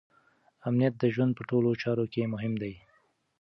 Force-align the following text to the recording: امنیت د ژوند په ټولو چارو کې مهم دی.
امنیت 0.67 0.93
د 0.99 1.03
ژوند 1.13 1.31
په 1.35 1.43
ټولو 1.49 1.69
چارو 1.81 2.05
کې 2.13 2.31
مهم 2.33 2.53
دی. 2.61 2.73